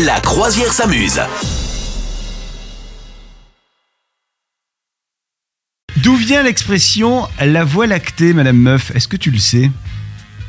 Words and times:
La 0.00 0.20
croisière 0.20 0.72
s'amuse. 0.72 1.20
D'où 5.98 6.16
vient 6.16 6.42
l'expression 6.42 7.28
la 7.40 7.64
voie 7.64 7.86
lactée, 7.86 8.32
Madame 8.32 8.56
Meuf? 8.56 8.90
Est-ce 8.94 9.06
que 9.06 9.16
tu 9.16 9.30
le 9.30 9.38
sais? 9.38 9.70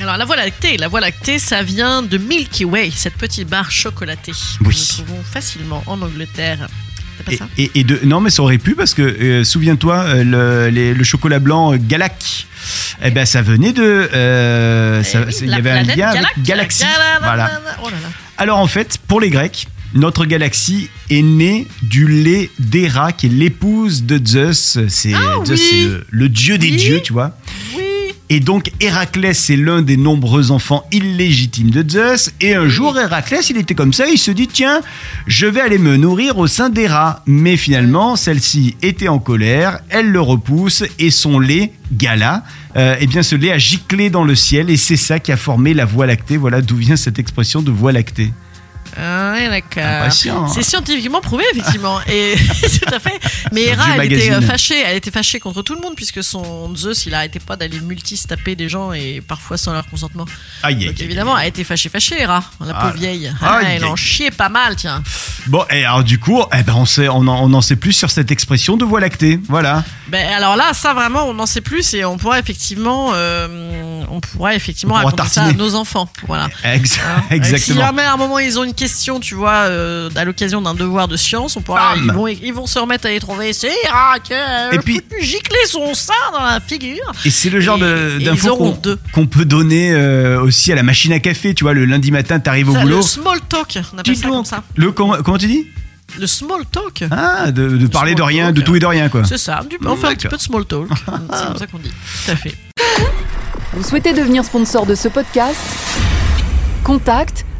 Alors 0.00 0.16
la 0.16 0.24
voie 0.24 0.36
lactée, 0.36 0.76
la 0.76 0.88
voie 0.88 1.00
lactée, 1.00 1.38
ça 1.38 1.62
vient 1.62 2.02
de 2.02 2.18
Milky 2.18 2.64
Way, 2.64 2.90
cette 2.94 3.14
petite 3.14 3.48
barre 3.48 3.70
chocolatée 3.70 4.32
que 4.32 4.64
Oui. 4.64 4.76
nous 4.98 5.04
trouvons 5.04 5.22
facilement 5.22 5.82
en 5.86 6.00
Angleterre. 6.02 6.68
C'est 7.16 7.24
pas 7.24 7.32
et, 7.32 7.36
ça? 7.36 7.48
et- 7.56 7.70
et 7.80 7.84
de, 7.84 8.00
Non, 8.04 8.20
mais 8.20 8.30
ça 8.30 8.42
aurait 8.42 8.58
pu 8.58 8.74
parce 8.74 8.94
que 8.94 9.02
euh, 9.02 9.44
souviens-toi, 9.44 9.96
euh, 10.04 10.24
le, 10.24 10.68
les- 10.70 10.94
le 10.94 11.04
chocolat 11.04 11.38
blanc 11.38 11.72
euh, 11.72 11.78
Galac, 11.80 12.46
eh 13.02 13.10
ben 13.10 13.24
ça 13.24 13.42
venait 13.42 13.72
de. 13.72 13.82
euh, 13.82 15.02
ça- 15.02 15.20
Eh 15.22 15.26
oui, 15.26 15.34
il 15.42 15.50
y 15.50 15.54
avait 15.54 15.70
un 15.70 15.82
lien 15.82 16.08
avec 16.08 16.22
Galac- 16.22 16.42
Galaxy. 16.42 16.82
Gala- 16.84 17.18
Voilà. 17.20 17.60
Oh 17.82 17.88
là 17.88 17.96
là. 18.02 18.08
Alors 18.38 18.58
en 18.58 18.66
fait, 18.66 18.98
pour 19.08 19.20
les 19.20 19.30
Grecs, 19.30 19.66
notre 19.94 20.24
galaxie 20.26 20.90
est 21.10 21.22
née 21.22 21.66
du 21.82 22.06
lait 22.06 22.50
d'Héra, 22.58 23.12
qui 23.12 23.26
est 23.26 23.30
l'épouse 23.30 24.04
de 24.04 24.20
Zeus. 24.24 24.78
C'est 24.88 25.12
Ah 25.14 25.36
Zeus, 25.44 25.58
oui. 25.60 25.66
c'est 25.70 25.82
le, 25.82 26.06
le 26.08 26.28
dieu 26.28 26.58
des 26.58 26.70
Oui. 26.70 26.76
dieux, 26.76 27.00
tu 27.02 27.12
vois. 27.12 27.36
Et 28.30 28.40
donc 28.40 28.70
Héraclès 28.80 29.48
est 29.50 29.56
l'un 29.56 29.80
des 29.80 29.96
nombreux 29.96 30.50
enfants 30.50 30.84
illégitimes 30.92 31.70
de 31.70 31.88
Zeus. 31.88 32.30
Et 32.40 32.54
un 32.54 32.68
jour, 32.68 32.98
Héraclès, 32.98 33.48
il 33.48 33.56
était 33.56 33.74
comme 33.74 33.94
ça, 33.94 34.06
il 34.06 34.18
se 34.18 34.30
dit 34.30 34.48
tiens, 34.48 34.80
je 35.26 35.46
vais 35.46 35.60
aller 35.60 35.78
me 35.78 35.96
nourrir 35.96 36.36
au 36.38 36.46
sein 36.46 36.68
d'Héra. 36.68 37.22
Mais 37.26 37.56
finalement, 37.56 38.16
celle-ci 38.16 38.76
était 38.82 39.08
en 39.08 39.18
colère, 39.18 39.80
elle 39.88 40.10
le 40.10 40.20
repousse 40.20 40.84
et 40.98 41.10
son 41.10 41.40
lait, 41.40 41.72
Gala, 41.92 42.44
euh, 42.76 42.96
eh 43.00 43.06
bien 43.06 43.22
ce 43.22 43.34
lait 43.34 43.50
a 43.50 43.58
giclé 43.58 44.10
dans 44.10 44.24
le 44.24 44.34
ciel 44.34 44.68
et 44.68 44.76
c'est 44.76 44.98
ça 44.98 45.18
qui 45.18 45.32
a 45.32 45.38
formé 45.38 45.72
la 45.72 45.86
Voie 45.86 46.06
lactée. 46.06 46.36
Voilà 46.36 46.60
d'où 46.60 46.76
vient 46.76 46.96
cette 46.96 47.18
expression 47.18 47.62
de 47.62 47.70
Voie 47.70 47.92
lactée. 47.92 48.30
Ah, 49.00 49.32
ouais, 49.32 49.48
d'accord. 49.48 49.82
Impatient, 50.02 50.44
hein. 50.44 50.50
C'est 50.52 50.62
scientifiquement 50.62 51.20
prouvé, 51.20 51.44
effectivement. 51.52 52.00
Et 52.08 52.34
tout 52.62 52.94
à 52.94 52.98
fait. 52.98 53.18
Mais 53.52 53.66
Hera, 53.66 53.84
elle 53.96 54.04
était 54.12 54.14
Magazine. 54.16 54.32
euh, 54.34 54.40
fâchée. 54.40 54.82
Elle 54.84 54.96
était 54.96 55.10
fâchée 55.10 55.38
contre 55.40 55.62
tout 55.62 55.74
le 55.74 55.80
monde 55.80 55.94
puisque 55.94 56.22
son 56.22 56.74
Zeus, 56.76 57.06
il 57.06 57.14
arrêtait 57.14 57.38
pas 57.40 57.56
d'aller 57.56 57.80
multis 57.80 58.20
taper 58.26 58.56
des 58.56 58.68
gens 58.68 58.92
et 58.92 59.20
parfois 59.26 59.56
sans 59.56 59.72
leur 59.72 59.86
consentement. 59.86 60.24
Aïe, 60.62 60.86
Donc 60.86 60.96
aïe, 60.98 61.04
évidemment, 61.04 61.34
aïe. 61.34 61.44
elle 61.44 61.48
était 61.50 61.64
fâchée, 61.64 61.88
fâchée, 61.88 62.20
Hera, 62.20 62.42
la 62.64 62.74
pauvre 62.74 62.94
vieille. 62.94 63.32
Ah, 63.40 63.60
elle 63.62 63.84
aïe. 63.84 63.84
en 63.84 63.96
chiait 63.96 64.30
pas 64.30 64.48
mal, 64.48 64.76
tiens. 64.76 65.02
Bon, 65.46 65.64
et 65.70 65.84
alors 65.84 66.02
du 66.04 66.18
coup, 66.18 66.42
eh 66.56 66.62
ben 66.62 66.74
on, 66.74 66.84
sait, 66.86 67.08
on, 67.08 67.26
en, 67.28 67.50
on 67.50 67.52
en 67.54 67.60
sait 67.60 67.76
plus 67.76 67.92
sur 67.92 68.10
cette 68.10 68.30
expression 68.30 68.76
de 68.76 68.84
Voie 68.84 69.00
lactée. 69.00 69.38
Voilà. 69.48 69.84
Ben 70.08 70.26
alors 70.34 70.56
là, 70.56 70.72
ça 70.72 70.94
vraiment, 70.94 71.24
on 71.28 71.38
en 71.38 71.46
sait 71.46 71.60
plus 71.60 71.94
et 71.94 72.04
on 72.04 72.16
pourra 72.16 72.38
effectivement, 72.38 73.10
euh, 73.14 74.02
on 74.10 74.20
pourra 74.20 74.54
effectivement 74.54 74.94
On 74.94 75.00
pourra 75.00 75.10
raconter 75.10 75.28
ça 75.28 75.44
à 75.44 75.52
nos 75.52 75.74
enfants. 75.74 76.08
Voilà. 76.26 76.48
Hein. 76.64 76.78
Si 76.84 77.34
Exactement. 77.34 77.80
jamais 77.86 78.02
à 78.02 78.14
un 78.14 78.16
moment 78.16 78.38
ils 78.38 78.58
ont 78.58 78.64
une 78.64 78.72
question, 78.74 78.87
tu 79.20 79.34
vois, 79.34 79.66
euh, 79.68 80.10
à 80.16 80.24
l'occasion 80.24 80.60
d'un 80.62 80.74
devoir 80.74 81.08
de 81.08 81.16
science, 81.16 81.56
on 81.56 81.60
pourra, 81.62 81.94
Bam 81.94 82.04
ils, 82.04 82.12
vont, 82.12 82.26
ils 82.28 82.52
vont 82.52 82.66
se 82.66 82.78
remettre 82.78 83.06
à 83.06 83.10
les 83.10 83.20
trouver. 83.20 83.52
C'est 83.52 83.68
qui 84.24 84.34
a 84.34 84.72
Et 84.74 84.78
puis- 84.78 85.00
gicler 85.20 85.58
son 85.66 85.94
sein 85.94 86.12
dans 86.32 86.40
la 86.44 86.60
figure. 86.60 87.12
Et 87.24 87.30
c'est 87.30 87.50
le 87.50 87.60
genre 87.60 87.78
d'infos 87.78 88.76
qu'on 89.12 89.26
peut 89.26 89.44
donner 89.44 89.92
euh, 89.92 90.40
aussi 90.42 90.72
à 90.72 90.74
la 90.74 90.82
machine 90.82 91.12
à 91.12 91.18
café. 91.20 91.54
Tu 91.54 91.64
vois, 91.64 91.72
le 91.74 91.84
lundi 91.84 92.10
matin, 92.10 92.38
t'arrives 92.40 92.70
au 92.70 92.74
Ça, 92.74 92.80
boulot. 92.82 92.96
le 92.96 93.02
small 93.02 93.40
talk, 93.48 93.78
on 93.94 93.98
appelle 93.98 94.16
ça 94.16 94.22
donc. 94.22 94.32
comme 94.36 94.44
ça. 94.44 94.62
Le 94.76 94.92
comment, 94.92 95.16
comment 95.24 95.38
tu 95.38 95.46
dis? 95.46 95.66
Le 96.18 96.26
small 96.26 96.62
talk. 96.72 97.04
Ah, 97.10 97.50
de, 97.50 97.68
de 97.76 97.86
parler 97.86 98.14
de 98.14 98.22
rien, 98.22 98.46
talk. 98.46 98.54
de 98.56 98.60
tout 98.62 98.74
et 98.76 98.78
de 98.80 98.86
rien, 98.86 99.08
quoi. 99.10 99.24
C'est 99.24 99.36
ça, 99.38 99.60
du, 99.68 99.76
on 99.86 99.94
fait 99.96 100.06
un 100.06 100.14
petit 100.14 100.26
peu 100.28 100.36
de 100.36 100.42
small 100.42 100.64
talk. 100.64 100.86
C'est 100.96 101.46
comme 101.46 101.58
ça 101.58 101.66
qu'on 101.66 101.78
dit. 101.78 101.90
Tout 102.24 102.30
à 102.32 102.36
fait. 102.36 102.54
Vous 103.74 103.82
souhaitez 103.84 104.12
devenir 104.14 104.44
sponsor 104.44 104.86
de 104.86 104.94
ce 104.94 105.08
podcast? 105.08 105.58
Contact 106.82 107.44